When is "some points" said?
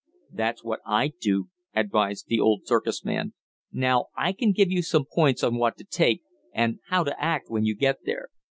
4.81-5.43